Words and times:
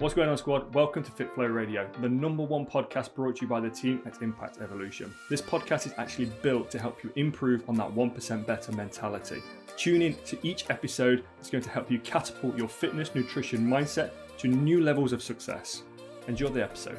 What's 0.00 0.14
going 0.14 0.30
on, 0.30 0.38
squad? 0.38 0.72
Welcome 0.72 1.02
to 1.02 1.10
FitFlow 1.10 1.54
Radio, 1.54 1.86
the 2.00 2.08
number 2.08 2.42
one 2.42 2.64
podcast 2.64 3.14
brought 3.14 3.36
to 3.36 3.42
you 3.42 3.48
by 3.48 3.60
the 3.60 3.68
team 3.68 4.00
at 4.06 4.22
Impact 4.22 4.62
Evolution. 4.62 5.14
This 5.28 5.42
podcast 5.42 5.84
is 5.84 5.92
actually 5.98 6.32
built 6.40 6.70
to 6.70 6.78
help 6.78 7.04
you 7.04 7.12
improve 7.16 7.68
on 7.68 7.74
that 7.74 7.94
1% 7.94 8.46
better 8.46 8.72
mentality. 8.72 9.42
Tune 9.76 10.00
in 10.00 10.14
to 10.24 10.38
each 10.42 10.70
episode, 10.70 11.22
it's 11.38 11.50
going 11.50 11.62
to 11.62 11.68
help 11.68 11.90
you 11.90 11.98
catapult 11.98 12.56
your 12.56 12.66
fitness, 12.66 13.14
nutrition 13.14 13.60
mindset 13.60 14.12
to 14.38 14.48
new 14.48 14.80
levels 14.80 15.12
of 15.12 15.22
success. 15.22 15.82
Enjoy 16.28 16.48
the 16.48 16.62
episode. 16.62 16.98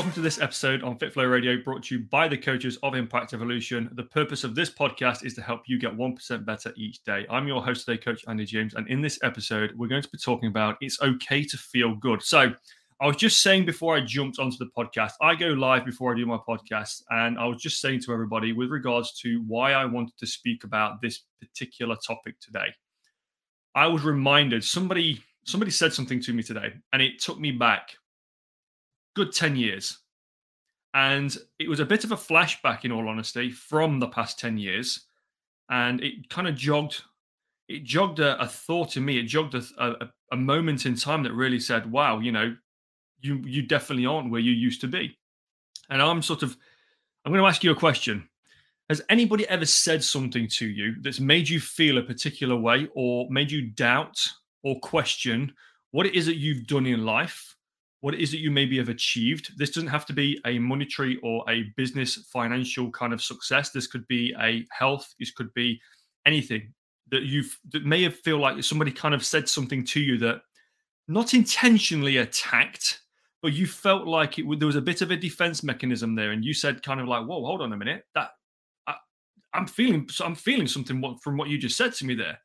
Welcome 0.00 0.14
to 0.14 0.22
this 0.22 0.40
episode 0.40 0.82
on 0.82 0.98
FitFlow 0.98 1.30
Radio, 1.30 1.62
brought 1.62 1.82
to 1.82 1.96
you 1.96 2.04
by 2.04 2.26
the 2.26 2.38
coaches 2.38 2.78
of 2.82 2.94
Impact 2.94 3.34
Evolution. 3.34 3.90
The 3.92 4.04
purpose 4.04 4.44
of 4.44 4.54
this 4.54 4.70
podcast 4.70 5.26
is 5.26 5.34
to 5.34 5.42
help 5.42 5.64
you 5.66 5.78
get 5.78 5.94
1% 5.94 6.46
better 6.46 6.72
each 6.74 7.04
day. 7.04 7.26
I'm 7.28 7.46
your 7.46 7.62
host 7.62 7.84
today, 7.84 7.98
Coach 7.98 8.24
Andy 8.26 8.46
James, 8.46 8.72
and 8.72 8.88
in 8.88 9.02
this 9.02 9.18
episode, 9.22 9.74
we're 9.76 9.88
going 9.88 10.00
to 10.00 10.08
be 10.08 10.16
talking 10.16 10.48
about 10.48 10.78
it's 10.80 11.02
okay 11.02 11.44
to 11.44 11.56
feel 11.58 11.96
good. 11.96 12.22
So, 12.22 12.50
I 12.98 13.06
was 13.06 13.16
just 13.16 13.42
saying 13.42 13.66
before 13.66 13.94
I 13.94 14.00
jumped 14.00 14.38
onto 14.38 14.56
the 14.56 14.70
podcast, 14.74 15.12
I 15.20 15.34
go 15.34 15.48
live 15.48 15.84
before 15.84 16.14
I 16.14 16.16
do 16.16 16.24
my 16.24 16.38
podcast, 16.48 17.02
and 17.10 17.38
I 17.38 17.44
was 17.44 17.60
just 17.60 17.78
saying 17.82 18.00
to 18.04 18.14
everybody 18.14 18.54
with 18.54 18.70
regards 18.70 19.12
to 19.20 19.44
why 19.46 19.72
I 19.72 19.84
wanted 19.84 20.16
to 20.16 20.26
speak 20.26 20.64
about 20.64 21.02
this 21.02 21.24
particular 21.42 21.96
topic 22.06 22.40
today. 22.40 22.72
I 23.74 23.86
was 23.86 24.02
reminded 24.02 24.64
somebody 24.64 25.22
somebody 25.44 25.70
said 25.70 25.92
something 25.92 26.22
to 26.22 26.32
me 26.32 26.42
today, 26.42 26.72
and 26.94 27.02
it 27.02 27.18
took 27.18 27.38
me 27.38 27.50
back 27.50 27.96
good 29.14 29.32
10 29.32 29.56
years. 29.56 29.98
And 30.92 31.36
it 31.58 31.68
was 31.68 31.80
a 31.80 31.86
bit 31.86 32.04
of 32.04 32.12
a 32.12 32.16
flashback, 32.16 32.84
in 32.84 32.92
all 32.92 33.08
honesty, 33.08 33.50
from 33.50 34.00
the 34.00 34.08
past 34.08 34.38
10 34.40 34.58
years. 34.58 35.06
And 35.70 36.02
it 36.02 36.28
kind 36.28 36.48
of 36.48 36.56
jogged, 36.56 37.02
it 37.68 37.84
jogged 37.84 38.18
a, 38.18 38.40
a 38.40 38.48
thought 38.48 38.96
in 38.96 39.04
me. 39.04 39.18
It 39.18 39.24
jogged 39.24 39.54
a, 39.54 39.62
a, 39.78 40.10
a 40.32 40.36
moment 40.36 40.86
in 40.86 40.96
time 40.96 41.22
that 41.22 41.32
really 41.32 41.60
said, 41.60 41.90
wow, 41.90 42.18
you 42.18 42.32
know, 42.32 42.56
you 43.20 43.42
you 43.44 43.62
definitely 43.62 44.06
aren't 44.06 44.30
where 44.30 44.40
you 44.40 44.52
used 44.52 44.80
to 44.80 44.88
be. 44.88 45.16
And 45.90 46.00
I'm 46.00 46.22
sort 46.22 46.42
of, 46.42 46.56
I'm 47.24 47.32
going 47.32 47.42
to 47.42 47.48
ask 47.48 47.62
you 47.62 47.70
a 47.70 47.76
question. 47.76 48.28
Has 48.88 49.02
anybody 49.08 49.46
ever 49.48 49.66
said 49.66 50.02
something 50.02 50.48
to 50.48 50.66
you 50.66 50.96
that's 51.00 51.20
made 51.20 51.48
you 51.48 51.60
feel 51.60 51.98
a 51.98 52.02
particular 52.02 52.56
way 52.56 52.88
or 52.94 53.28
made 53.30 53.50
you 53.50 53.62
doubt 53.62 54.18
or 54.64 54.80
question 54.80 55.52
what 55.92 56.06
it 56.06 56.14
is 56.14 56.26
that 56.26 56.36
you've 56.36 56.66
done 56.66 56.86
in 56.86 57.04
life 57.04 57.56
what 58.00 58.14
it 58.14 58.20
is 58.20 58.30
that 58.30 58.40
you 58.40 58.50
maybe 58.50 58.78
have 58.78 58.88
achieved. 58.88 59.52
This 59.58 59.70
doesn't 59.70 59.88
have 59.88 60.06
to 60.06 60.12
be 60.12 60.40
a 60.46 60.58
monetary 60.58 61.18
or 61.22 61.44
a 61.48 61.64
business 61.76 62.16
financial 62.32 62.90
kind 62.90 63.12
of 63.12 63.22
success. 63.22 63.70
This 63.70 63.86
could 63.86 64.06
be 64.08 64.34
a 64.40 64.66
health. 64.70 65.14
This 65.18 65.30
could 65.32 65.52
be 65.54 65.80
anything 66.26 66.72
that 67.10 67.22
you've 67.22 67.58
that 67.72 67.84
may 67.84 68.02
have 68.02 68.16
feel 68.16 68.38
like 68.38 68.62
somebody 68.62 68.90
kind 68.90 69.14
of 69.14 69.24
said 69.24 69.48
something 69.48 69.84
to 69.84 70.00
you 70.00 70.18
that 70.18 70.40
not 71.08 71.34
intentionally 71.34 72.18
attacked, 72.18 73.00
but 73.42 73.52
you 73.52 73.66
felt 73.66 74.06
like 74.06 74.38
it 74.38 74.46
there 74.58 74.66
was 74.66 74.76
a 74.76 74.82
bit 74.82 75.02
of 75.02 75.10
a 75.10 75.16
defense 75.16 75.62
mechanism 75.62 76.14
there, 76.14 76.30
and 76.30 76.44
you 76.44 76.54
said 76.54 76.82
kind 76.82 77.00
of 77.00 77.08
like, 77.08 77.26
"Whoa, 77.26 77.44
hold 77.44 77.62
on 77.62 77.72
a 77.72 77.76
minute, 77.76 78.04
that 78.14 78.30
I, 78.86 78.94
am 79.54 79.66
feeling 79.66 80.08
I'm 80.20 80.34
feeling 80.34 80.66
something 80.66 81.02
from 81.22 81.36
what 81.36 81.48
you 81.48 81.58
just 81.58 81.76
said 81.76 81.92
to 81.94 82.06
me 82.06 82.14
there." 82.14 82.38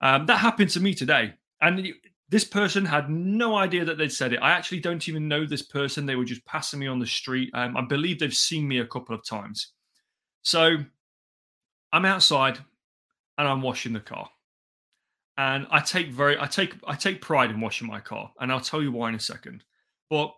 Um, 0.00 0.26
that 0.26 0.38
happened 0.38 0.70
to 0.70 0.80
me 0.80 0.94
today, 0.94 1.34
and 1.60 1.92
this 2.30 2.44
person 2.44 2.84
had 2.84 3.08
no 3.08 3.56
idea 3.56 3.84
that 3.84 3.96
they'd 3.96 4.12
said 4.12 4.32
it. 4.32 4.40
I 4.42 4.50
actually 4.50 4.80
don't 4.80 5.08
even 5.08 5.28
know 5.28 5.46
this 5.46 5.62
person. 5.62 6.04
They 6.04 6.16
were 6.16 6.24
just 6.24 6.44
passing 6.44 6.78
me 6.78 6.86
on 6.86 6.98
the 6.98 7.06
street. 7.06 7.50
Um, 7.54 7.76
I 7.76 7.82
believe 7.82 8.18
they've 8.18 8.34
seen 8.34 8.68
me 8.68 8.78
a 8.78 8.86
couple 8.86 9.14
of 9.14 9.24
times. 9.24 9.72
So 10.42 10.76
I'm 11.92 12.04
outside 12.04 12.58
and 13.38 13.48
I'm 13.48 13.62
washing 13.62 13.94
the 13.94 14.00
car. 14.00 14.28
And 15.38 15.66
I 15.70 15.80
take 15.80 16.10
very 16.10 16.36
I 16.38 16.46
take 16.46 16.74
I 16.86 16.96
take 16.96 17.22
pride 17.22 17.50
in 17.50 17.60
washing 17.60 17.86
my 17.86 18.00
car. 18.00 18.32
And 18.40 18.52
I'll 18.52 18.60
tell 18.60 18.82
you 18.82 18.92
why 18.92 19.08
in 19.08 19.14
a 19.14 19.20
second. 19.20 19.64
But 20.10 20.34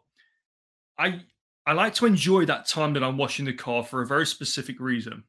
I 0.99 1.23
I 1.67 1.73
like 1.73 1.95
to 1.95 2.07
enjoy 2.07 2.45
that 2.45 2.69
time 2.69 2.93
that 2.93 3.03
I'm 3.03 3.17
washing 3.17 3.47
the 3.47 3.53
car 3.53 3.83
for 3.83 4.03
a 4.03 4.07
very 4.07 4.27
specific 4.27 4.79
reason. 4.79 5.25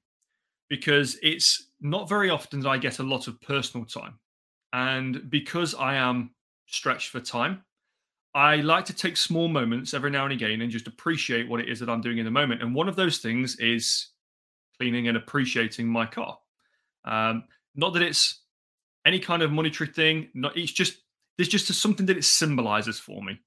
Because 0.70 1.18
it's 1.24 1.72
not 1.82 2.08
very 2.08 2.30
often 2.30 2.60
that 2.60 2.70
I 2.70 2.78
get 2.78 3.00
a 3.00 3.04
lot 3.04 3.28
of 3.28 3.42
personal 3.42 3.86
time. 3.86 4.20
And 4.74 5.30
because 5.30 5.74
I 5.74 5.96
am 5.96 6.32
stretched 6.72 7.10
for 7.10 7.20
time. 7.20 7.64
I 8.34 8.58
like 8.58 8.86
to 8.86 8.94
take 8.94 9.18
small 9.18 9.48
moments 9.50 9.94
every 9.94 10.10
now 10.10 10.24
and 10.24 10.34
again 10.34 10.62
and 10.62 10.72
just 10.72 10.88
appreciate 10.88 11.50
what 11.50 11.60
it 11.60 11.70
is 11.70 11.80
that 11.82 11.90
I'm 11.90 12.02
doing 12.02 12.18
in 12.18 12.26
the 12.26 12.32
moment. 12.32 12.62
And 12.62 12.74
one 12.74 12.88
of 12.88 12.96
those 12.96 13.18
things 13.18 13.58
is 13.58 14.08
cleaning 14.80 15.10
and 15.10 15.18
appreciating 15.18 15.88
my 15.88 16.06
car. 16.06 16.38
Um, 17.04 17.44
not 17.76 17.94
that 17.94 18.04
it's 18.04 18.42
any 19.06 19.20
kind 19.20 19.42
of 19.42 19.52
monetary 19.52 19.90
thing. 19.92 20.30
Not 20.34 20.56
it's 20.56 20.72
just 20.72 20.98
there's 21.38 21.50
just 21.50 21.68
something 21.74 22.06
that 22.06 22.18
it 22.18 22.24
symbolizes 22.24 23.00
for 23.00 23.22
me. 23.22 23.40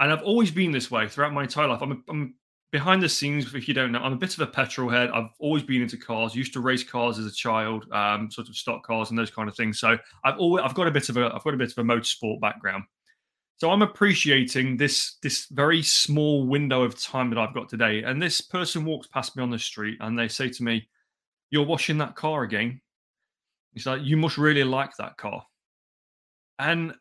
And 0.00 0.12
I've 0.12 0.22
always 0.22 0.50
been 0.50 0.72
this 0.72 0.90
way 0.90 1.08
throughout 1.08 1.32
my 1.32 1.42
entire 1.42 1.68
life. 1.68 1.82
I'm, 1.82 1.92
a, 1.92 1.96
I'm 2.08 2.34
behind 2.70 3.02
the 3.02 3.08
scenes. 3.08 3.54
If 3.54 3.68
you 3.68 3.74
don't 3.74 3.92
know, 3.92 4.00
I'm 4.00 4.12
a 4.12 4.16
bit 4.16 4.34
of 4.34 4.40
a 4.40 4.46
petrol 4.46 4.90
head. 4.90 5.10
I've 5.10 5.30
always 5.38 5.62
been 5.62 5.82
into 5.82 5.96
cars. 5.96 6.34
Used 6.34 6.52
to 6.54 6.60
race 6.60 6.84
cars 6.84 7.18
as 7.18 7.26
a 7.26 7.32
child, 7.32 7.90
um, 7.92 8.30
sort 8.30 8.48
of 8.48 8.56
stock 8.56 8.82
cars 8.84 9.10
and 9.10 9.18
those 9.18 9.30
kind 9.30 9.48
of 9.48 9.56
things. 9.56 9.78
So 9.80 9.96
I've 10.24 10.38
always 10.38 10.64
I've 10.64 10.74
got 10.74 10.86
a 10.86 10.90
bit 10.90 11.08
of 11.08 11.16
a 11.16 11.34
I've 11.34 11.44
got 11.44 11.54
a 11.54 11.58
bit 11.58 11.72
of 11.72 11.78
a 11.78 11.82
motorsport 11.82 12.40
background. 12.40 12.84
So 13.56 13.70
I'm 13.70 13.82
appreciating 13.82 14.76
this 14.76 15.16
this 15.22 15.46
very 15.50 15.82
small 15.82 16.46
window 16.46 16.82
of 16.82 17.00
time 17.00 17.30
that 17.30 17.38
I've 17.38 17.54
got 17.54 17.68
today. 17.68 18.02
And 18.02 18.22
this 18.22 18.40
person 18.40 18.84
walks 18.84 19.08
past 19.08 19.36
me 19.36 19.42
on 19.42 19.50
the 19.50 19.58
street 19.58 19.98
and 20.00 20.18
they 20.18 20.28
say 20.28 20.48
to 20.48 20.62
me, 20.62 20.88
"You're 21.50 21.66
washing 21.66 21.98
that 21.98 22.14
car 22.14 22.42
again." 22.42 22.80
He's 23.72 23.86
like, 23.86 24.02
"You 24.02 24.16
must 24.16 24.38
really 24.38 24.64
like 24.64 24.96
that 24.96 25.16
car." 25.16 25.44
And 26.58 26.94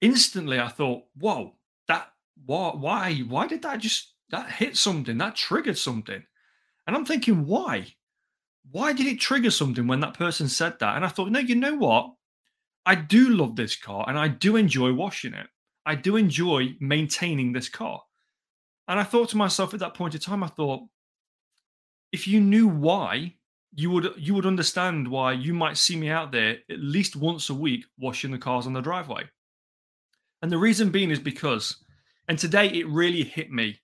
instantly 0.00 0.58
I 0.60 0.68
thought, 0.68 1.04
"Whoa, 1.16 1.56
that 1.88 2.08
why 2.44 2.70
why 2.70 3.14
why 3.20 3.46
did 3.46 3.62
that 3.62 3.78
just 3.78 4.12
that 4.32 4.50
hit 4.50 4.76
something, 4.76 5.18
that 5.18 5.36
triggered 5.36 5.78
something. 5.78 6.22
And 6.86 6.96
I'm 6.96 7.04
thinking, 7.04 7.46
why? 7.46 7.94
Why 8.70 8.92
did 8.92 9.06
it 9.06 9.20
trigger 9.20 9.50
something 9.50 9.86
when 9.86 10.00
that 10.00 10.14
person 10.14 10.48
said 10.48 10.78
that? 10.80 10.96
And 10.96 11.04
I 11.04 11.08
thought, 11.08 11.30
no, 11.30 11.38
you 11.38 11.54
know 11.54 11.76
what? 11.76 12.12
I 12.84 12.96
do 12.96 13.28
love 13.28 13.54
this 13.54 13.76
car 13.76 14.04
and 14.08 14.18
I 14.18 14.28
do 14.28 14.56
enjoy 14.56 14.92
washing 14.92 15.34
it. 15.34 15.46
I 15.86 15.94
do 15.94 16.16
enjoy 16.16 16.74
maintaining 16.80 17.52
this 17.52 17.68
car. 17.68 18.02
And 18.88 18.98
I 18.98 19.04
thought 19.04 19.28
to 19.30 19.36
myself 19.36 19.74
at 19.74 19.80
that 19.80 19.94
point 19.94 20.14
in 20.14 20.20
time, 20.20 20.42
I 20.42 20.48
thought, 20.48 20.82
if 22.10 22.26
you 22.26 22.40
knew 22.40 22.68
why, 22.68 23.34
you 23.74 23.90
would 23.90 24.12
you 24.18 24.34
would 24.34 24.44
understand 24.44 25.08
why 25.08 25.32
you 25.32 25.54
might 25.54 25.78
see 25.78 25.96
me 25.96 26.10
out 26.10 26.30
there 26.30 26.58
at 26.70 26.78
least 26.78 27.16
once 27.16 27.48
a 27.48 27.54
week 27.54 27.84
washing 27.98 28.30
the 28.30 28.38
cars 28.38 28.66
on 28.66 28.74
the 28.74 28.80
driveway. 28.80 29.22
And 30.42 30.52
the 30.52 30.58
reason 30.58 30.90
being 30.90 31.10
is 31.10 31.20
because, 31.20 31.82
and 32.28 32.38
today 32.38 32.66
it 32.68 32.88
really 32.88 33.22
hit 33.22 33.50
me 33.50 33.80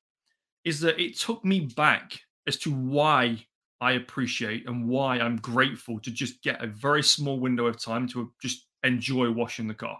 is 0.68 0.80
that 0.80 1.00
it 1.00 1.16
took 1.16 1.42
me 1.44 1.60
back 1.60 2.20
as 2.46 2.58
to 2.58 2.70
why 2.70 3.46
I 3.80 3.92
appreciate 3.92 4.68
and 4.68 4.86
why 4.86 5.18
I'm 5.18 5.36
grateful 5.36 5.98
to 6.00 6.10
just 6.10 6.42
get 6.42 6.62
a 6.62 6.66
very 6.66 7.02
small 7.02 7.40
window 7.40 7.66
of 7.66 7.82
time 7.82 8.06
to 8.08 8.30
just 8.42 8.66
enjoy 8.84 9.30
washing 9.30 9.66
the 9.66 9.74
car. 9.74 9.98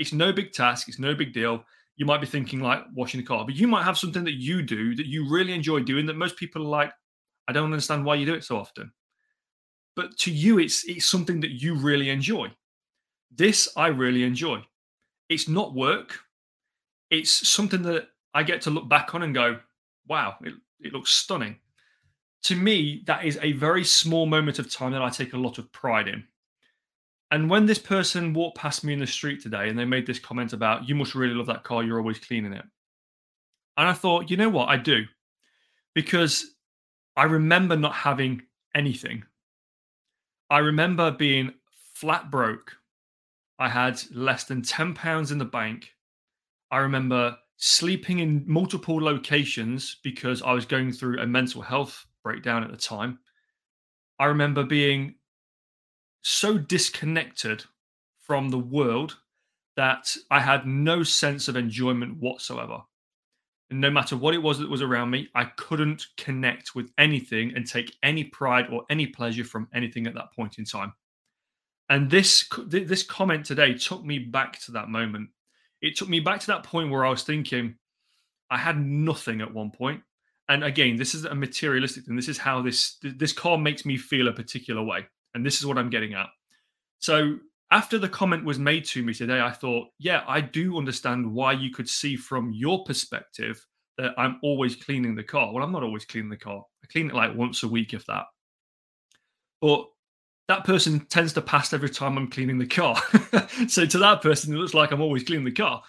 It's 0.00 0.12
no 0.12 0.32
big 0.32 0.52
task, 0.52 0.88
it's 0.88 0.98
no 0.98 1.14
big 1.14 1.32
deal. 1.32 1.64
You 1.96 2.06
might 2.06 2.20
be 2.20 2.26
thinking 2.26 2.60
like 2.60 2.82
washing 2.92 3.20
the 3.20 3.26
car, 3.26 3.44
but 3.44 3.54
you 3.54 3.68
might 3.68 3.84
have 3.84 3.96
something 3.96 4.24
that 4.24 4.34
you 4.40 4.62
do 4.62 4.96
that 4.96 5.06
you 5.06 5.30
really 5.30 5.52
enjoy 5.52 5.78
doing 5.80 6.06
that 6.06 6.16
most 6.16 6.36
people 6.36 6.62
are 6.62 6.68
like, 6.68 6.92
I 7.46 7.52
don't 7.52 7.66
understand 7.70 8.04
why 8.04 8.16
you 8.16 8.26
do 8.26 8.34
it 8.34 8.42
so 8.42 8.56
often. 8.56 8.90
But 9.94 10.18
to 10.18 10.32
you, 10.32 10.58
it's 10.58 10.84
it's 10.88 11.06
something 11.06 11.38
that 11.40 11.62
you 11.62 11.76
really 11.76 12.10
enjoy. 12.10 12.50
This 13.30 13.68
I 13.76 13.88
really 13.88 14.24
enjoy. 14.24 14.64
It's 15.28 15.48
not 15.48 15.72
work. 15.72 16.18
It's 17.10 17.48
something 17.48 17.82
that 17.82 18.08
I 18.34 18.42
get 18.42 18.62
to 18.62 18.70
look 18.70 18.88
back 18.88 19.14
on 19.14 19.22
and 19.22 19.32
go, 19.32 19.60
wow, 20.08 20.36
it, 20.42 20.54
it 20.80 20.92
looks 20.92 21.12
stunning. 21.12 21.56
To 22.44 22.56
me, 22.56 23.02
that 23.06 23.24
is 23.24 23.38
a 23.40 23.52
very 23.52 23.84
small 23.84 24.26
moment 24.26 24.58
of 24.58 24.70
time 24.70 24.92
that 24.92 25.02
I 25.02 25.08
take 25.08 25.32
a 25.32 25.38
lot 25.38 25.58
of 25.58 25.72
pride 25.72 26.08
in. 26.08 26.24
And 27.30 27.48
when 27.48 27.66
this 27.66 27.78
person 27.78 28.34
walked 28.34 28.58
past 28.58 28.84
me 28.84 28.92
in 28.92 29.00
the 29.00 29.06
street 29.06 29.42
today 29.42 29.68
and 29.68 29.78
they 29.78 29.84
made 29.84 30.06
this 30.06 30.18
comment 30.18 30.52
about, 30.52 30.88
you 30.88 30.94
must 30.94 31.14
really 31.14 31.34
love 31.34 31.46
that 31.46 31.64
car, 31.64 31.82
you're 31.82 31.98
always 31.98 32.18
cleaning 32.18 32.52
it. 32.52 32.64
And 33.76 33.88
I 33.88 33.92
thought, 33.92 34.30
you 34.30 34.36
know 34.36 34.50
what? 34.50 34.68
I 34.68 34.76
do. 34.76 35.04
Because 35.94 36.54
I 37.16 37.24
remember 37.24 37.76
not 37.76 37.94
having 37.94 38.42
anything. 38.74 39.24
I 40.50 40.58
remember 40.58 41.10
being 41.10 41.54
flat 41.94 42.30
broke. 42.30 42.76
I 43.58 43.68
had 43.68 44.00
less 44.12 44.44
than 44.44 44.62
£10 44.62 45.32
in 45.32 45.38
the 45.38 45.44
bank. 45.44 45.90
I 46.70 46.78
remember 46.78 47.36
sleeping 47.56 48.18
in 48.18 48.44
multiple 48.46 49.00
locations 49.00 49.98
because 50.02 50.42
I 50.42 50.52
was 50.52 50.66
going 50.66 50.92
through 50.92 51.20
a 51.20 51.26
mental 51.26 51.62
health 51.62 52.06
breakdown 52.22 52.64
at 52.64 52.70
the 52.70 52.76
time. 52.76 53.18
I 54.18 54.26
remember 54.26 54.64
being 54.64 55.16
so 56.22 56.56
disconnected 56.58 57.64
from 58.20 58.48
the 58.48 58.58
world 58.58 59.18
that 59.76 60.16
I 60.30 60.40
had 60.40 60.66
no 60.66 61.02
sense 61.02 61.48
of 61.48 61.56
enjoyment 61.56 62.18
whatsoever. 62.18 62.78
And 63.70 63.80
no 63.80 63.90
matter 63.90 64.16
what 64.16 64.34
it 64.34 64.42
was 64.42 64.58
that 64.58 64.70
was 64.70 64.82
around 64.82 65.10
me, 65.10 65.28
I 65.34 65.44
couldn't 65.44 66.06
connect 66.16 66.74
with 66.74 66.90
anything 66.96 67.52
and 67.54 67.66
take 67.66 67.94
any 68.02 68.24
pride 68.24 68.66
or 68.70 68.84
any 68.88 69.06
pleasure 69.06 69.44
from 69.44 69.68
anything 69.74 70.06
at 70.06 70.14
that 70.14 70.32
point 70.34 70.58
in 70.58 70.64
time. 70.64 70.92
And 71.88 72.10
this 72.10 72.48
this 72.66 73.02
comment 73.02 73.44
today 73.44 73.74
took 73.74 74.04
me 74.04 74.18
back 74.18 74.60
to 74.60 74.72
that 74.72 74.88
moment. 74.88 75.30
It 75.84 75.96
took 75.96 76.08
me 76.08 76.18
back 76.18 76.40
to 76.40 76.46
that 76.46 76.62
point 76.62 76.90
where 76.90 77.04
I 77.04 77.10
was 77.10 77.24
thinking, 77.24 77.76
I 78.50 78.56
had 78.56 78.80
nothing 78.80 79.42
at 79.42 79.52
one 79.52 79.70
point. 79.70 80.00
And 80.48 80.64
again, 80.64 80.96
this 80.96 81.14
is 81.14 81.26
a 81.26 81.34
materialistic 81.34 82.04
thing. 82.04 82.16
This 82.16 82.28
is 82.28 82.38
how 82.38 82.62
this 82.62 82.96
this 83.02 83.32
car 83.32 83.58
makes 83.58 83.84
me 83.84 83.98
feel 83.98 84.28
a 84.28 84.32
particular 84.32 84.82
way, 84.82 85.06
and 85.34 85.44
this 85.44 85.58
is 85.58 85.66
what 85.66 85.76
I'm 85.76 85.90
getting 85.90 86.14
at. 86.14 86.26
So 87.00 87.36
after 87.70 87.98
the 87.98 88.08
comment 88.08 88.46
was 88.46 88.58
made 88.58 88.86
to 88.86 89.02
me 89.02 89.12
today, 89.12 89.40
I 89.40 89.50
thought, 89.50 89.88
yeah, 89.98 90.22
I 90.26 90.40
do 90.40 90.78
understand 90.78 91.32
why 91.32 91.52
you 91.52 91.70
could 91.70 91.88
see 91.88 92.16
from 92.16 92.52
your 92.54 92.84
perspective 92.84 93.66
that 93.98 94.12
I'm 94.16 94.38
always 94.42 94.76
cleaning 94.76 95.14
the 95.14 95.22
car. 95.22 95.52
Well, 95.52 95.62
I'm 95.62 95.72
not 95.72 95.82
always 95.82 96.06
cleaning 96.06 96.30
the 96.30 96.36
car. 96.36 96.62
I 96.82 96.86
clean 96.90 97.10
it 97.10 97.14
like 97.14 97.34
once 97.34 97.62
a 97.62 97.68
week, 97.68 97.92
if 97.92 98.06
that. 98.06 98.24
But 99.60 99.86
that 100.48 100.64
person 100.64 101.00
tends 101.06 101.32
to 101.32 101.40
pass 101.40 101.72
every 101.72 101.88
time 101.88 102.18
I'm 102.18 102.30
cleaning 102.30 102.58
the 102.58 102.66
car. 102.66 102.96
so 103.68 103.86
to 103.86 103.98
that 103.98 104.20
person, 104.20 104.54
it 104.54 104.58
looks 104.58 104.74
like 104.74 104.90
I'm 104.90 105.00
always 105.00 105.24
cleaning 105.24 105.46
the 105.46 105.52
car. 105.52 105.82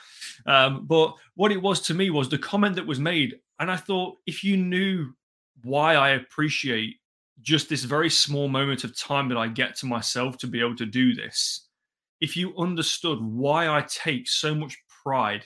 Um, 0.46 0.86
but 0.86 1.14
what 1.36 1.52
it 1.52 1.62
was 1.62 1.82
to 1.82 1.94
me 1.94 2.10
was 2.10 2.30
the 2.30 2.38
comment 2.38 2.76
that 2.76 2.88
was 2.88 3.00
made. 3.00 3.36
And 3.60 3.70
I 3.70 3.76
thought, 3.76 4.18
if 4.26 4.44
you 4.44 4.58
knew 4.58 5.14
why 5.64 5.96
I 5.96 6.12
appreciate 6.12 6.96
just 7.42 7.68
this 7.68 7.84
very 7.84 8.10
small 8.10 8.48
moment 8.48 8.84
of 8.84 8.98
time 8.98 9.28
that 9.30 9.38
I 9.38 9.48
get 9.48 9.76
to 9.78 9.86
myself 9.86 10.38
to 10.40 10.48
be 10.48 10.62
able 10.62 10.76
to 10.78 10.86
do 10.86 11.14
this, 11.14 11.68
if 12.22 12.38
you 12.38 12.56
understood 12.58 13.20
why 13.22 13.68
I 13.68 13.82
take 13.82 14.28
so 14.30 14.56
much 14.56 14.78
pride 15.04 15.46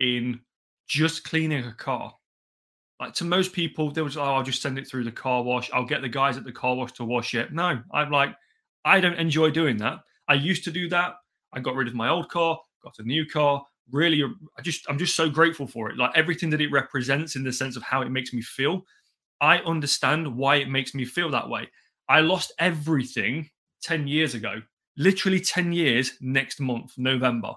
in 0.00 0.40
just 0.86 1.24
cleaning 1.24 1.64
a 1.64 1.72
car. 1.72 2.14
Like 3.00 3.14
to 3.14 3.24
most 3.24 3.52
people, 3.52 3.90
they 3.90 4.02
was, 4.02 4.16
oh, 4.16 4.22
I'll 4.22 4.42
just 4.42 4.62
send 4.62 4.78
it 4.78 4.86
through 4.86 5.04
the 5.04 5.12
car 5.12 5.42
wash. 5.42 5.70
I'll 5.72 5.84
get 5.84 6.02
the 6.02 6.08
guys 6.08 6.36
at 6.36 6.44
the 6.44 6.52
car 6.52 6.74
wash 6.76 6.92
to 6.92 7.04
wash 7.04 7.34
it. 7.34 7.52
No, 7.52 7.80
I'm 7.92 8.10
like, 8.10 8.34
I 8.84 9.00
don't 9.00 9.18
enjoy 9.18 9.50
doing 9.50 9.76
that. 9.78 10.00
I 10.28 10.34
used 10.34 10.64
to 10.64 10.70
do 10.70 10.88
that. 10.90 11.14
I 11.52 11.60
got 11.60 11.74
rid 11.74 11.88
of 11.88 11.94
my 11.94 12.08
old 12.08 12.28
car, 12.28 12.58
got 12.82 12.98
a 12.98 13.02
new 13.02 13.26
car. 13.26 13.64
Really, 13.90 14.22
I 14.58 14.62
just, 14.62 14.86
I'm 14.88 14.98
just 14.98 15.16
so 15.16 15.28
grateful 15.28 15.66
for 15.66 15.90
it. 15.90 15.98
Like 15.98 16.12
everything 16.14 16.50
that 16.50 16.60
it 16.60 16.70
represents 16.70 17.36
in 17.36 17.44
the 17.44 17.52
sense 17.52 17.76
of 17.76 17.82
how 17.82 18.02
it 18.02 18.10
makes 18.10 18.32
me 18.32 18.42
feel. 18.42 18.82
I 19.40 19.58
understand 19.58 20.36
why 20.36 20.56
it 20.56 20.68
makes 20.68 20.94
me 20.94 21.04
feel 21.04 21.30
that 21.30 21.48
way. 21.48 21.68
I 22.08 22.20
lost 22.20 22.52
everything 22.58 23.50
10 23.82 24.06
years 24.06 24.34
ago 24.34 24.62
literally 24.96 25.40
10 25.40 25.72
years 25.72 26.12
next 26.20 26.60
month, 26.60 26.92
November. 26.96 27.54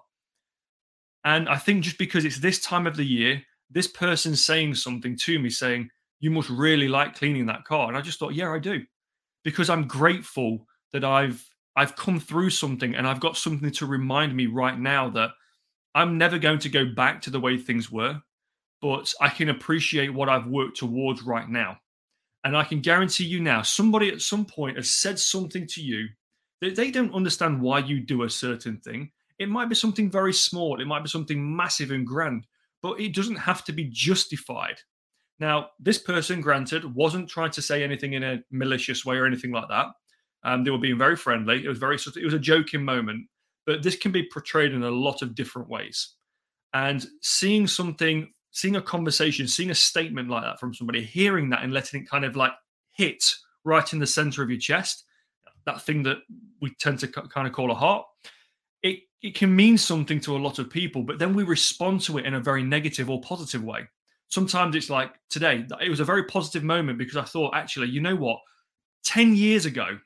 And 1.24 1.50
I 1.50 1.58
think 1.58 1.84
just 1.84 1.98
because 1.98 2.26
it's 2.26 2.40
this 2.40 2.60
time 2.60 2.88
of 2.88 2.96
the 2.96 3.06
year, 3.06 3.42
this 3.70 3.88
person 3.88 4.36
saying 4.36 4.76
something 4.76 5.18
to 5.18 5.40
me 5.40 5.50
saying, 5.50 5.90
You 6.20 6.32
must 6.32 6.50
really 6.50 6.88
like 6.88 7.16
cleaning 7.16 7.46
that 7.48 7.66
car. 7.66 7.88
And 7.88 7.98
I 7.98 8.02
just 8.02 8.20
thought, 8.20 8.34
Yeah, 8.34 8.52
I 8.52 8.60
do. 8.60 8.84
Because 9.44 9.70
I'm 9.70 9.88
grateful 9.88 10.68
that 10.94 11.04
I've 11.04 11.44
I've 11.76 11.96
come 11.96 12.20
through 12.20 12.50
something 12.50 12.96
and 12.96 13.08
I've 13.08 13.20
got 13.20 13.38
something 13.38 13.72
to 13.72 13.86
remind 13.86 14.36
me 14.36 14.48
right 14.48 14.78
now 14.78 15.10
that 15.12 15.32
I'm 15.94 16.18
never 16.18 16.40
going 16.40 16.60
to 16.60 16.70
go 16.70 16.86
back 16.86 17.22
to 17.24 17.30
the 17.30 17.40
way 17.40 17.58
things 17.58 17.92
were, 17.92 18.22
but 18.82 19.14
I 19.22 19.30
can 19.30 19.50
appreciate 19.50 20.14
what 20.14 20.30
I've 20.30 20.48
worked 20.48 20.78
towards 20.78 21.22
right 21.22 21.48
now. 21.48 21.78
And 22.44 22.58
I 22.58 22.64
can 22.64 22.82
guarantee 22.82 23.26
you 23.26 23.40
now, 23.42 23.62
somebody 23.62 24.10
at 24.10 24.22
some 24.22 24.46
point 24.46 24.78
has 24.78 24.90
said 24.90 25.20
something 25.20 25.68
to 25.68 25.82
you 25.82 26.08
they, 26.62 26.72
they 26.72 26.92
don't 26.92 27.14
understand 27.14 27.62
why 27.62 27.80
you 27.80 28.00
do 28.00 28.24
a 28.24 28.30
certain 28.30 28.78
thing. 28.78 29.12
It 29.40 29.50
might 29.50 29.70
be 29.70 29.76
something 29.76 30.10
very 30.10 30.34
small, 30.34 30.82
it 30.82 30.88
might 30.88 31.04
be 31.04 31.10
something 31.10 31.56
massive 31.56 31.92
and 31.92 32.06
grand, 32.06 32.46
but 32.82 33.00
it 33.00 33.14
doesn't 33.14 33.38
have 33.38 33.64
to 33.66 33.72
be 33.72 33.90
justified. 33.92 34.78
Now, 35.40 35.70
this 35.80 35.98
person, 35.98 36.42
granted, 36.42 36.96
wasn't 36.96 37.30
trying 37.30 37.52
to 37.52 37.62
say 37.62 37.84
anything 37.84 38.14
in 38.14 38.24
a 38.24 38.44
malicious 38.52 39.06
way 39.06 39.18
or 39.18 39.26
anything 39.26 39.52
like 39.52 39.70
that. 39.70 39.88
Um, 40.44 40.64
they 40.64 40.72
were 40.72 40.78
being 40.78 40.98
very 40.98 41.16
friendly. 41.16 41.64
It 41.64 41.68
was 41.68 41.78
very, 41.78 41.96
it 41.96 42.24
was 42.24 42.34
a 42.34 42.40
joking 42.40 42.84
moment, 42.84 43.28
but 43.66 43.84
this 43.84 43.96
can 43.96 44.12
be 44.12 44.28
portrayed 44.32 44.74
in 44.74 44.84
a 44.84 44.90
lot 44.90 45.22
of 45.22 45.36
different 45.36 45.70
ways. 45.70 46.14
And 46.74 47.06
seeing 47.22 47.68
something, 47.68 48.32
seeing 48.52 48.76
a 48.76 48.82
conversation, 48.82 49.48
seeing 49.48 49.72
a 49.72 49.76
statement 49.76 50.30
like 50.30 50.44
that 50.44 50.60
from 50.60 50.74
somebody, 50.74 51.04
hearing 51.04 51.50
that 51.50 51.64
and 51.64 51.74
letting 51.74 52.02
it 52.02 52.10
kind 52.10 52.26
of 52.26 52.36
like 52.36 52.54
hit 52.94 53.24
right 53.64 53.92
in 53.94 54.00
the 54.00 54.08
center 54.08 54.42
of 54.42 54.50
your 54.50 54.60
chest, 54.60 55.04
that 55.66 55.82
thing 55.82 56.04
that 56.04 56.18
we 56.62 56.74
tend 56.80 57.00
to 57.00 57.08
kind 57.08 57.48
of 57.48 57.54
call 57.54 57.72
a 57.72 57.76
heart, 57.76 58.06
it, 58.82 59.00
it 59.22 59.36
can 59.36 59.56
mean 59.56 59.78
something 59.78 60.20
to 60.22 60.36
a 60.36 60.40
lot 60.40 60.60
of 60.60 60.70
people, 60.70 61.04
but 61.04 61.20
then 61.20 61.34
we 61.34 61.44
respond 61.44 62.02
to 62.02 62.18
it 62.18 62.26
in 62.26 62.36
a 62.36 62.40
very 62.40 62.64
negative 62.64 63.10
or 63.10 63.22
positive 63.22 63.64
way. 63.64 63.88
Sometimes 64.30 64.76
it's 64.76 64.90
like 64.90 65.14
today, 65.30 65.66
it 65.82 65.90
was 65.90 66.00
a 66.00 66.06
very 66.06 66.26
positive 66.26 66.64
moment 66.64 67.00
because 67.00 67.18
I 67.18 67.24
thought, 67.24 67.56
actually, 67.56 67.88
you 67.88 68.02
know 68.02 68.16
what? 68.16 68.40
10 69.06 69.36
years 69.36 69.66
ago, 69.66 69.98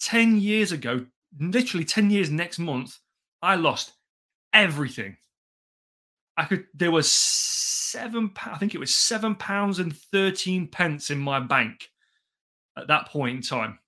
10 0.00 0.38
years 0.38 0.72
ago, 0.72 1.04
literally 1.40 1.84
10 1.84 2.10
years 2.10 2.30
next 2.30 2.58
month, 2.58 2.98
I 3.42 3.56
lost 3.56 3.92
everything. 4.52 5.16
I 6.36 6.44
could, 6.44 6.66
there 6.74 6.92
was 6.92 7.10
seven, 7.10 8.30
I 8.46 8.58
think 8.58 8.74
it 8.74 8.80
was 8.80 8.94
seven 8.94 9.34
pounds 9.34 9.78
and 9.78 9.96
13 9.96 10.68
pence 10.68 11.10
in 11.10 11.18
my 11.18 11.40
bank 11.40 11.88
at 12.76 12.86
that 12.88 13.08
point 13.08 13.36
in 13.36 13.42
time. 13.42 13.78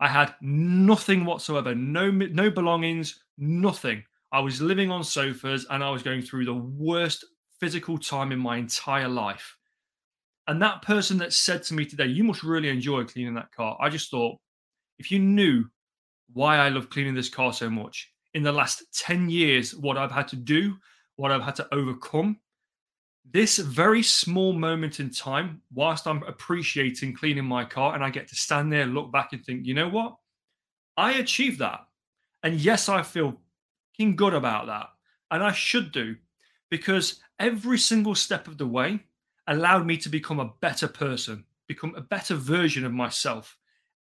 I 0.00 0.08
had 0.08 0.34
nothing 0.40 1.26
whatsoever, 1.26 1.74
no 1.74 2.10
no 2.10 2.50
belongings, 2.50 3.22
nothing. 3.40 4.04
I 4.32 4.40
was 4.40 4.60
living 4.60 4.90
on 4.90 5.02
sofas 5.02 5.66
and 5.70 5.82
I 5.82 5.90
was 5.90 6.02
going 6.02 6.22
through 6.22 6.44
the 6.44 6.54
worst 6.54 7.24
physical 7.58 7.98
time 7.98 8.30
in 8.30 8.38
my 8.38 8.58
entire 8.58 9.08
life. 9.08 9.56
And 10.46 10.62
that 10.62 10.82
person 10.82 11.18
that 11.18 11.32
said 11.32 11.62
to 11.64 11.74
me 11.74 11.84
today, 11.84 12.06
"You 12.06 12.24
must 12.24 12.42
really 12.42 12.68
enjoy 12.68 13.04
cleaning 13.04 13.34
that 13.34 13.52
car." 13.52 13.76
I 13.80 13.88
just 13.88 14.10
thought, 14.10 14.38
if 14.98 15.10
you 15.10 15.18
knew 15.18 15.64
why 16.32 16.56
I 16.58 16.68
love 16.68 16.90
cleaning 16.90 17.14
this 17.14 17.28
car 17.28 17.52
so 17.52 17.68
much 17.68 18.12
in 18.34 18.42
the 18.42 18.52
last 18.52 18.82
10 18.92 19.28
years, 19.28 19.74
what 19.74 19.98
I've 19.98 20.12
had 20.12 20.28
to 20.28 20.36
do, 20.36 20.78
what 21.16 21.32
I've 21.32 21.42
had 21.42 21.56
to 21.56 21.74
overcome, 21.74 22.40
this 23.24 23.58
very 23.58 24.02
small 24.02 24.52
moment 24.52 25.00
in 25.00 25.10
time, 25.10 25.62
whilst 25.72 26.06
I'm 26.06 26.22
appreciating 26.22 27.14
cleaning 27.14 27.44
my 27.44 27.64
car, 27.64 27.94
and 27.94 28.02
I 28.02 28.10
get 28.10 28.28
to 28.28 28.36
stand 28.36 28.72
there, 28.72 28.86
look 28.86 29.12
back, 29.12 29.32
and 29.32 29.44
think, 29.44 29.66
you 29.66 29.74
know 29.74 29.88
what? 29.88 30.16
I 30.96 31.12
achieved 31.14 31.58
that. 31.58 31.86
And 32.42 32.60
yes, 32.60 32.88
I 32.88 33.02
feel 33.02 33.40
king 33.96 34.16
good 34.16 34.34
about 34.34 34.66
that. 34.66 34.88
And 35.30 35.42
I 35.42 35.52
should 35.52 35.92
do 35.92 36.16
because 36.70 37.20
every 37.38 37.78
single 37.78 38.14
step 38.14 38.48
of 38.48 38.58
the 38.58 38.66
way 38.66 39.00
allowed 39.46 39.86
me 39.86 39.96
to 39.98 40.08
become 40.08 40.40
a 40.40 40.52
better 40.60 40.88
person, 40.88 41.44
become 41.66 41.94
a 41.94 42.00
better 42.00 42.34
version 42.34 42.84
of 42.84 42.92
myself. 42.92 43.56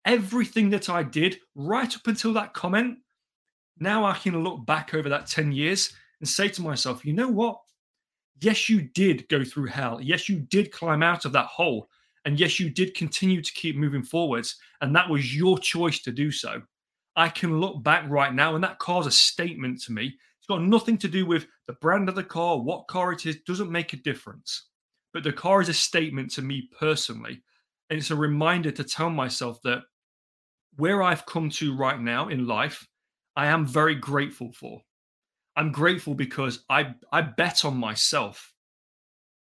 Everything 0.06 0.70
that 0.70 0.90
I 0.90 1.04
did 1.04 1.40
right 1.56 1.94
up 1.94 2.08
until 2.08 2.34
that 2.34 2.54
comment, 2.54 3.00
now 3.80 4.06
I 4.06 4.14
can 4.14 4.44
look 4.44 4.66
back 4.66 4.94
over 4.94 5.10
that 5.10 5.28
10 5.28 5.52
years 5.52 5.92
and 6.20 6.28
say 6.28 6.48
to 6.50 6.62
myself, 6.62 7.06
you 7.06 7.14
know 7.14 7.28
what? 7.28 7.60
yes, 8.42 8.70
you 8.70 8.82
did 8.82 9.28
go 9.30 9.44
through 9.44 9.68
hell. 9.68 10.00
Yes, 10.02 10.30
you 10.30 10.40
did 10.40 10.72
climb 10.72 11.04
out 11.04 11.26
of 11.26 11.32
that 11.34 11.46
hole. 11.46 11.90
And 12.26 12.40
yes, 12.40 12.60
you 12.60 12.70
did 12.70 12.94
continue 12.94 13.42
to 13.42 13.54
keep 13.54 13.76
moving 13.76 14.04
forwards. 14.04 14.58
And 14.82 14.96
that 14.96 15.10
was 15.10 15.36
your 15.36 15.58
choice 15.58 16.00
to 16.02 16.12
do 16.12 16.32
so. 16.32 16.62
I 17.18 17.30
can 17.30 17.60
look 17.60 17.84
back 17.84 18.08
right 18.08 18.34
now, 18.34 18.56
and 18.56 18.64
that 18.64 18.78
car's 18.78 19.08
a 19.08 19.12
statement 19.12 19.82
to 19.84 19.92
me. 19.92 20.06
It's 20.06 20.48
got 20.48 20.62
nothing 20.62 20.98
to 21.00 21.08
do 21.08 21.26
with 21.26 21.48
the 21.66 21.74
brand 21.74 22.08
of 22.08 22.16
the 22.16 22.24
car, 22.24 22.60
what 22.60 22.88
car 22.88 23.12
it 23.12 23.26
is, 23.26 23.38
doesn't 23.46 23.72
make 23.72 23.92
a 23.92 23.98
difference. 23.98 24.68
But 25.14 25.24
the 25.24 25.34
car 25.34 25.60
is 25.60 25.68
a 25.68 25.74
statement 25.74 26.32
to 26.34 26.44
me 26.44 26.70
personally. 26.80 27.42
And 27.90 27.98
it's 27.98 28.12
a 28.12 28.16
reminder 28.16 28.70
to 28.72 28.84
tell 28.84 29.10
myself 29.10 29.60
that 29.64 29.82
where 30.76 31.02
I've 31.02 31.26
come 31.26 31.50
to 31.52 31.76
right 31.76 32.00
now 32.00 32.28
in 32.28 32.46
life, 32.46 32.88
I 33.36 33.48
am 33.48 33.66
very 33.66 33.96
grateful 33.96 34.52
for. 34.54 34.82
I'm 35.56 35.72
grateful 35.72 36.14
because 36.14 36.64
I 36.70 36.94
I 37.12 37.22
bet 37.22 37.66
on 37.66 37.78
myself. 37.78 38.54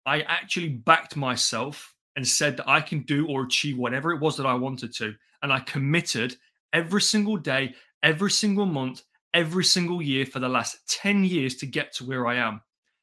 I 0.06 0.22
actually 0.22 0.70
backed 0.70 1.16
myself 1.16 1.94
and 2.16 2.26
said 2.26 2.56
that 2.56 2.68
I 2.68 2.80
can 2.80 3.02
do 3.02 3.28
or 3.28 3.42
achieve 3.42 3.76
whatever 3.76 4.12
it 4.12 4.20
was 4.20 4.38
that 4.38 4.46
I 4.46 4.54
wanted 4.54 4.94
to. 4.96 5.14
And 5.42 5.52
I 5.52 5.60
committed 5.60 6.36
every 6.72 7.00
single 7.00 7.36
day, 7.36 7.74
every 8.02 8.30
single 8.30 8.66
month, 8.66 9.02
every 9.34 9.64
single 9.64 10.02
year 10.02 10.26
for 10.26 10.38
the 10.38 10.48
last 10.48 10.78
10 10.88 11.24
years 11.24 11.56
to 11.56 11.66
get 11.66 11.92
to 11.94 12.04
where 12.04 12.26
I 12.26 12.36
am. 12.36 12.60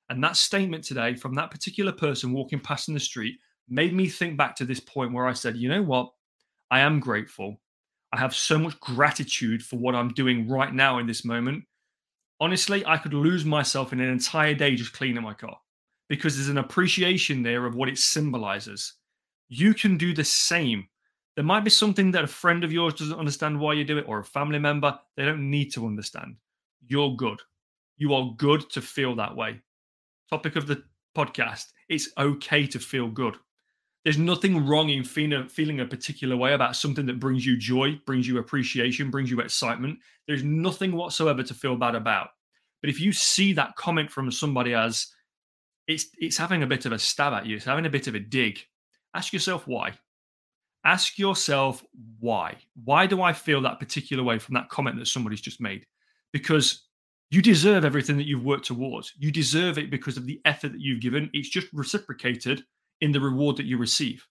And 0.09 0.23
that 0.23 0.37
statement 0.37 0.83
today 0.83 1.15
from 1.15 1.35
that 1.35 1.51
particular 1.51 1.91
person 1.91 2.33
walking 2.33 2.59
past 2.59 2.87
in 2.87 2.93
the 2.93 2.99
street 2.99 3.35
made 3.67 3.93
me 3.93 4.07
think 4.07 4.37
back 4.37 4.55
to 4.57 4.65
this 4.65 4.79
point 4.79 5.13
where 5.13 5.27
I 5.27 5.33
said, 5.33 5.57
you 5.57 5.69
know 5.69 5.81
what? 5.81 6.11
I 6.69 6.81
am 6.81 6.99
grateful. 6.99 7.59
I 8.13 8.19
have 8.19 8.35
so 8.35 8.57
much 8.59 8.79
gratitude 8.79 9.63
for 9.63 9.77
what 9.77 9.95
I'm 9.95 10.09
doing 10.09 10.47
right 10.47 10.73
now 10.73 10.99
in 10.99 11.07
this 11.07 11.25
moment 11.25 11.63
honestly, 12.39 12.85
I 12.85 12.97
could 12.97 13.13
lose 13.13 13.45
myself 13.45 13.93
in 13.93 13.99
an 13.99 14.09
entire 14.09 14.53
day 14.53 14.75
just 14.75 14.93
cleaning 14.93 15.23
my 15.23 15.33
car 15.33 15.57
because 16.09 16.35
there's 16.35 16.49
an 16.49 16.57
appreciation 16.57 17.43
there 17.43 17.65
of 17.65 17.75
what 17.75 17.89
it 17.89 17.97
symbolizes. 17.97 18.93
You 19.47 19.73
can 19.73 19.97
do 19.97 20.13
the 20.13 20.23
same. 20.23 20.87
There 21.35 21.45
might 21.45 21.63
be 21.63 21.69
something 21.69 22.11
that 22.11 22.23
a 22.23 22.27
friend 22.27 22.63
of 22.63 22.71
yours 22.71 22.93
doesn't 22.93 23.19
understand 23.19 23.59
why 23.59 23.73
you 23.73 23.83
do 23.83 23.97
it, 23.97 24.07
or 24.07 24.19
a 24.19 24.23
family 24.23 24.59
member, 24.59 24.97
they 25.17 25.25
don't 25.25 25.49
need 25.49 25.73
to 25.73 25.85
understand. 25.85 26.37
You're 26.87 27.15
good. 27.15 27.41
You 27.97 28.13
are 28.13 28.33
good 28.37 28.69
to 28.71 28.81
feel 28.81 29.15
that 29.15 29.35
way. 29.35 29.61
Topic 30.29 30.55
of 30.55 30.67
the 30.67 30.83
podcast, 31.15 31.65
it's 31.89 32.09
okay 32.17 32.67
to 32.67 32.79
feel 32.79 33.09
good. 33.09 33.35
There's 34.03 34.17
nothing 34.19 34.67
wrong 34.67 34.89
in 34.89 35.03
feeling, 35.03 35.79
a 35.79 35.85
particular 35.85 36.37
way 36.37 36.53
about 36.53 36.75
something 36.75 37.07
that 37.07 37.19
brings 37.19 37.43
you 37.43 37.57
joy, 37.57 37.99
brings 38.05 38.27
you 38.27 38.37
appreciation, 38.37 39.09
brings 39.09 39.31
you 39.31 39.39
excitement. 39.39 39.97
There's 40.27 40.43
nothing 40.43 40.91
whatsoever 40.91 41.41
to 41.41 41.53
feel 41.55 41.75
bad 41.75 41.95
about. 41.95 42.29
But 42.81 42.91
if 42.91 43.01
you 43.01 43.11
see 43.11 43.53
that 43.53 43.75
comment 43.77 44.11
from 44.11 44.31
somebody 44.31 44.75
as 44.75 45.07
it's 45.87 46.05
it's 46.19 46.37
having 46.37 46.61
a 46.61 46.67
bit 46.67 46.85
of 46.85 46.91
a 46.91 46.99
stab 46.99 47.33
at 47.33 47.47
you, 47.47 47.55
it's 47.55 47.65
having 47.65 47.87
a 47.87 47.89
bit 47.89 48.07
of 48.07 48.13
a 48.13 48.19
dig, 48.19 48.59
ask 49.15 49.33
yourself 49.33 49.67
why. 49.67 49.93
Ask 50.85 51.17
yourself 51.17 51.83
why. 52.19 52.57
Why 52.83 53.07
do 53.07 53.21
I 53.21 53.33
feel 53.33 53.61
that 53.61 53.79
particular 53.79 54.23
way 54.23 54.37
from 54.37 54.53
that 54.53 54.69
comment 54.69 54.97
that 54.99 55.07
somebody's 55.07 55.41
just 55.41 55.59
made? 55.59 55.85
Because 56.31 56.83
you 57.31 57.41
deserve 57.41 57.83
everything 57.83 58.17
that 58.17 58.27
you've 58.27 58.45
worked 58.45 58.65
towards. 58.65 59.13
You 59.17 59.31
deserve 59.31 59.79
it 59.79 59.89
because 59.89 60.15
of 60.15 60.27
the 60.27 60.39
effort 60.45 60.73
that 60.73 60.81
you've 60.81 61.01
given. 61.01 61.29
It's 61.33 61.49
just 61.49 61.67
reciprocated 61.73 62.63
in 63.01 63.11
the 63.11 63.19
reward 63.19 63.57
that 63.57 63.65
you 63.65 63.77
receive. 63.77 64.27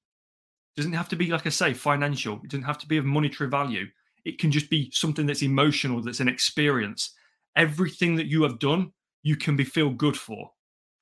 It 0.76 0.80
doesn't 0.80 0.92
have 0.92 1.08
to 1.08 1.16
be, 1.16 1.26
like 1.26 1.46
I 1.46 1.50
say, 1.50 1.74
financial. 1.74 2.40
It 2.44 2.50
doesn't 2.50 2.64
have 2.64 2.78
to 2.78 2.86
be 2.86 2.98
of 2.98 3.04
monetary 3.04 3.50
value. 3.50 3.86
It 4.24 4.38
can 4.38 4.50
just 4.50 4.70
be 4.70 4.90
something 4.92 5.26
that's 5.26 5.42
emotional, 5.42 6.00
that's 6.00 6.20
an 6.20 6.28
experience. 6.28 7.14
Everything 7.56 8.14
that 8.16 8.26
you 8.26 8.42
have 8.44 8.58
done, 8.58 8.92
you 9.22 9.36
can 9.36 9.56
be 9.56 9.64
feel 9.64 9.90
good 9.90 10.16
for. 10.16 10.50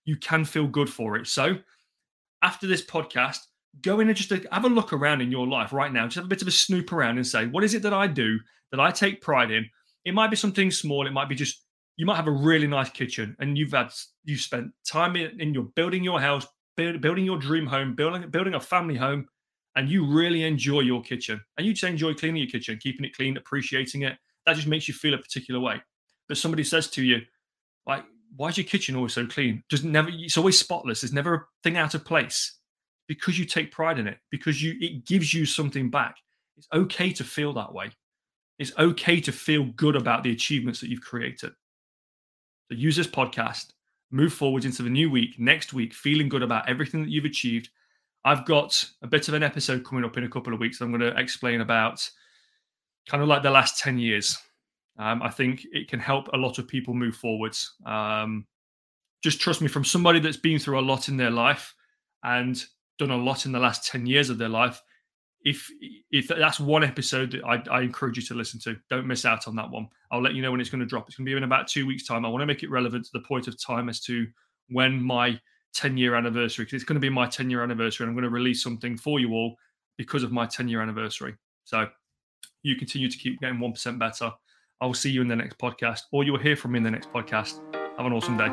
You 0.04 0.16
can 0.16 0.44
feel 0.44 0.66
good 0.66 0.90
for 0.90 1.16
it. 1.16 1.26
So 1.26 1.58
after 2.42 2.66
this 2.66 2.84
podcast, 2.84 3.38
go 3.80 4.00
in 4.00 4.08
and 4.08 4.16
just 4.16 4.30
have 4.30 4.64
a 4.64 4.68
look 4.68 4.92
around 4.92 5.20
in 5.20 5.30
your 5.30 5.46
life 5.46 5.72
right 5.72 5.92
now. 5.92 6.04
Just 6.04 6.16
have 6.16 6.24
a 6.26 6.28
bit 6.28 6.42
of 6.42 6.48
a 6.48 6.52
snoop 6.52 6.92
around 6.92 7.16
and 7.16 7.26
say, 7.26 7.46
what 7.46 7.64
is 7.64 7.74
it 7.74 7.82
that 7.82 7.94
I 7.94 8.06
do 8.06 8.38
that 8.70 8.80
I 8.80 8.90
take 8.90 9.22
pride 9.22 9.50
in? 9.50 9.66
It 10.04 10.14
might 10.14 10.30
be 10.30 10.36
something 10.36 10.70
small. 10.70 11.06
It 11.06 11.12
might 11.12 11.28
be 11.28 11.34
just 11.34 11.64
you 11.96 12.06
might 12.06 12.16
have 12.16 12.26
a 12.26 12.32
really 12.32 12.66
nice 12.66 12.90
kitchen 12.90 13.36
and 13.38 13.56
you've 13.56 13.72
had 13.72 13.92
you've 14.24 14.40
spent 14.40 14.72
time 14.86 15.16
in, 15.16 15.40
in 15.40 15.54
your 15.54 15.64
building 15.64 16.04
your 16.04 16.20
house, 16.20 16.46
build, 16.76 17.00
building 17.00 17.24
your 17.24 17.38
dream 17.38 17.66
home, 17.66 17.94
building 17.94 18.28
building 18.30 18.54
a 18.54 18.60
family 18.60 18.96
home, 18.96 19.26
and 19.76 19.88
you 19.88 20.06
really 20.06 20.42
enjoy 20.44 20.80
your 20.80 21.02
kitchen. 21.02 21.40
And 21.56 21.66
you 21.66 21.72
just 21.72 21.84
enjoy 21.84 22.14
cleaning 22.14 22.42
your 22.42 22.50
kitchen, 22.50 22.78
keeping 22.80 23.04
it 23.04 23.14
clean, 23.14 23.36
appreciating 23.36 24.02
it. 24.02 24.18
That 24.46 24.56
just 24.56 24.68
makes 24.68 24.88
you 24.88 24.94
feel 24.94 25.14
a 25.14 25.18
particular 25.18 25.60
way. 25.60 25.80
But 26.28 26.36
somebody 26.36 26.64
says 26.64 26.88
to 26.90 27.02
you, 27.02 27.20
like, 27.86 28.04
why 28.36 28.48
is 28.48 28.56
your 28.56 28.66
kitchen 28.66 28.96
always 28.96 29.12
so 29.12 29.26
clean? 29.26 29.62
Just 29.68 29.84
never 29.84 30.10
it's 30.10 30.38
always 30.38 30.58
spotless. 30.58 31.02
There's 31.02 31.12
never 31.12 31.34
a 31.34 31.44
thing 31.62 31.76
out 31.76 31.94
of 31.94 32.04
place. 32.04 32.58
Because 33.12 33.38
you 33.38 33.44
take 33.44 33.70
pride 33.70 33.98
in 33.98 34.06
it, 34.06 34.16
because 34.30 34.62
you 34.62 34.74
it 34.80 35.04
gives 35.04 35.34
you 35.34 35.44
something 35.44 35.90
back. 35.90 36.16
It's 36.56 36.66
okay 36.72 37.12
to 37.12 37.24
feel 37.24 37.52
that 37.52 37.74
way. 37.74 37.90
It's 38.58 38.72
okay 38.78 39.20
to 39.20 39.32
feel 39.32 39.64
good 39.76 39.96
about 39.96 40.22
the 40.22 40.32
achievements 40.32 40.80
that 40.80 40.88
you've 40.88 41.02
created. 41.02 41.52
So 42.70 42.78
use 42.78 42.96
this 42.96 43.06
podcast, 43.06 43.72
move 44.10 44.32
forward 44.32 44.64
into 44.64 44.82
the 44.82 44.88
new 44.88 45.10
week, 45.10 45.38
next 45.38 45.74
week, 45.74 45.92
feeling 45.92 46.30
good 46.30 46.42
about 46.42 46.70
everything 46.70 47.02
that 47.02 47.10
you've 47.10 47.26
achieved. 47.26 47.68
I've 48.24 48.46
got 48.46 48.82
a 49.02 49.06
bit 49.06 49.28
of 49.28 49.34
an 49.34 49.42
episode 49.42 49.84
coming 49.84 50.04
up 50.04 50.16
in 50.16 50.24
a 50.24 50.28
couple 50.28 50.54
of 50.54 50.60
weeks. 50.60 50.80
I'm 50.80 50.90
going 50.90 51.00
to 51.00 51.20
explain 51.20 51.60
about 51.60 52.08
kind 53.06 53.22
of 53.22 53.28
like 53.28 53.42
the 53.42 53.50
last 53.50 53.78
10 53.80 53.98
years. 53.98 54.38
Um, 54.98 55.22
I 55.22 55.28
think 55.28 55.66
it 55.72 55.88
can 55.88 56.00
help 56.00 56.28
a 56.32 56.38
lot 56.38 56.58
of 56.58 56.66
people 56.66 56.94
move 56.94 57.16
forwards. 57.16 57.74
Um, 57.84 58.46
just 59.22 59.40
trust 59.40 59.60
me, 59.60 59.68
from 59.68 59.84
somebody 59.84 60.18
that's 60.18 60.36
been 60.36 60.58
through 60.58 60.78
a 60.78 60.82
lot 60.82 61.08
in 61.08 61.16
their 61.16 61.30
life 61.30 61.74
and 62.22 62.64
done 62.98 63.10
a 63.10 63.16
lot 63.16 63.46
in 63.46 63.52
the 63.52 63.58
last 63.58 63.86
10 63.86 64.06
years 64.06 64.30
of 64.30 64.38
their 64.38 64.48
life, 64.48 64.82
if 65.44 65.68
if 66.10 66.28
that's 66.28 66.60
one 66.60 66.84
episode 66.84 67.32
that 67.32 67.44
I, 67.44 67.62
I, 67.70 67.82
encourage 67.82 68.16
you 68.16 68.22
to 68.24 68.34
listen 68.34 68.60
to, 68.60 68.76
don't 68.88 69.06
miss 69.06 69.24
out 69.24 69.48
on 69.48 69.56
that 69.56 69.70
one. 69.70 69.88
I'll 70.10 70.22
let 70.22 70.34
you 70.34 70.42
know 70.42 70.52
when 70.52 70.60
it's 70.60 70.70
going 70.70 70.80
to 70.80 70.86
drop. 70.86 71.08
It's 71.08 71.16
going 71.16 71.26
to 71.26 71.30
be 71.30 71.36
in 71.36 71.42
about 71.42 71.66
two 71.66 71.86
weeks' 71.86 72.06
time. 72.06 72.24
I 72.24 72.28
want 72.28 72.42
to 72.42 72.46
make 72.46 72.62
it 72.62 72.70
relevant 72.70 73.04
to 73.06 73.10
the 73.12 73.20
point 73.26 73.48
of 73.48 73.60
time 73.60 73.88
as 73.88 74.00
to 74.02 74.26
when 74.68 75.02
my 75.02 75.40
10 75.74 75.96
year 75.96 76.14
anniversary, 76.14 76.64
because 76.64 76.74
it's 76.74 76.84
going 76.84 76.96
to 76.96 77.00
be 77.00 77.08
my 77.08 77.26
10 77.26 77.50
year 77.50 77.62
anniversary, 77.62 78.04
and 78.04 78.10
I'm 78.10 78.14
going 78.14 78.30
to 78.30 78.30
release 78.30 78.62
something 78.62 78.96
for 78.96 79.18
you 79.18 79.32
all 79.32 79.56
because 79.96 80.22
of 80.22 80.32
my 80.32 80.46
10 80.46 80.68
year 80.68 80.80
anniversary. 80.80 81.34
So 81.64 81.88
you 82.62 82.76
continue 82.76 83.10
to 83.10 83.18
keep 83.18 83.40
getting 83.40 83.58
1% 83.58 83.98
better. 83.98 84.32
I 84.80 84.86
will 84.86 84.94
see 84.94 85.10
you 85.10 85.22
in 85.22 85.28
the 85.28 85.36
next 85.36 85.58
podcast, 85.58 86.02
or 86.12 86.24
you'll 86.24 86.38
hear 86.38 86.56
from 86.56 86.72
me 86.72 86.78
in 86.78 86.82
the 86.82 86.90
next 86.90 87.12
podcast. 87.12 87.60
Have 87.96 88.06
an 88.06 88.12
awesome 88.12 88.36
day. 88.36 88.48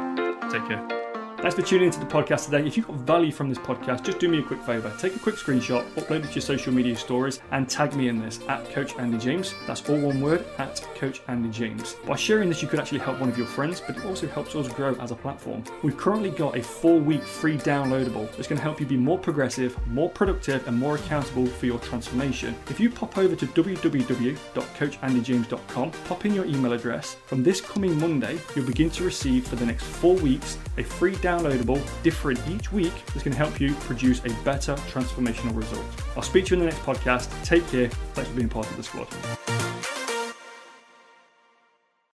Take 0.49 0.67
care. 0.67 0.98
Thanks 1.41 1.55
for 1.55 1.61
tuning 1.61 1.85
into 1.85 2.01
the 2.01 2.05
podcast 2.05 2.43
today. 2.45 2.67
If 2.67 2.75
you 2.75 2.83
got 2.83 2.97
value 2.97 3.31
from 3.31 3.47
this 3.47 3.59
podcast, 3.59 4.03
just 4.03 4.19
do 4.19 4.27
me 4.27 4.39
a 4.39 4.43
quick 4.43 4.61
favor. 4.61 4.91
Take 4.99 5.15
a 5.15 5.19
quick 5.19 5.35
screenshot, 5.35 5.89
upload 5.93 6.25
it 6.25 6.27
to 6.27 6.33
your 6.33 6.41
social 6.41 6.73
media 6.73 6.97
stories, 6.97 7.39
and 7.51 7.69
tag 7.69 7.95
me 7.95 8.09
in 8.09 8.19
this 8.19 8.41
at 8.49 8.69
Coach 8.71 8.97
Andy 8.97 9.17
James. 9.17 9.55
That's 9.65 9.89
all 9.89 9.97
one 9.97 10.19
word 10.19 10.43
at 10.57 10.85
Coach 10.95 11.21
Andy 11.29 11.47
James. 11.49 11.95
By 12.05 12.17
sharing 12.17 12.49
this, 12.49 12.61
you 12.61 12.67
could 12.67 12.81
actually 12.81 12.99
help 12.99 13.21
one 13.21 13.29
of 13.29 13.37
your 13.37 13.47
friends, 13.47 13.79
but 13.79 13.95
it 13.95 14.03
also 14.03 14.27
helps 14.27 14.53
us 14.53 14.67
grow 14.67 14.95
as 14.95 15.11
a 15.11 15.15
platform. 15.15 15.63
We've 15.81 15.95
currently 15.95 16.31
got 16.31 16.57
a 16.57 16.61
four 16.61 16.99
week 16.99 17.23
free 17.23 17.57
downloadable 17.57 18.29
that's 18.35 18.49
going 18.49 18.57
to 18.57 18.63
help 18.63 18.81
you 18.81 18.85
be 18.85 18.97
more 18.97 19.17
progressive, 19.17 19.77
more 19.87 20.09
productive, 20.09 20.67
and 20.67 20.77
more 20.77 20.95
accountable 20.95 21.47
for 21.47 21.67
your 21.67 21.79
transformation. 21.79 22.53
If 22.69 22.81
you 22.81 22.89
pop 22.89 23.17
over 23.17 23.37
to 23.37 23.47
www.coachandyjames.com, 23.47 25.91
pop 25.91 26.25
in 26.25 26.33
your 26.33 26.45
email 26.45 26.73
address, 26.73 27.15
from 27.27 27.43
this 27.43 27.61
coming 27.61 27.97
Monday, 27.97 28.37
you'll 28.57 28.65
begin 28.65 28.89
to 28.89 29.05
receive 29.05 29.47
for 29.47 29.55
the 29.55 29.65
next 29.65 29.85
four 29.85 30.15
weeks 30.15 30.57
a 30.77 30.83
free 30.83 31.15
download 31.15 31.28
downloadable, 31.29 31.79
different 32.03 32.39
each 32.47 32.71
week, 32.71 32.93
that's 33.07 33.23
going 33.23 33.31
to 33.31 33.37
help 33.37 33.59
you 33.59 33.73
produce 33.75 34.19
a 34.25 34.29
better 34.43 34.75
transformational 34.91 35.55
result. 35.55 35.85
I'll 36.15 36.23
speak 36.23 36.45
to 36.45 36.55
you 36.55 36.61
in 36.61 36.67
the 36.67 36.71
next 36.71 36.83
podcast. 36.85 37.29
Take 37.43 37.67
care. 37.69 37.89
Thanks 38.13 38.29
for 38.29 38.35
being 38.35 38.49
part 38.49 38.69
of 38.69 38.77
the 38.77 38.83
squad. 38.83 39.38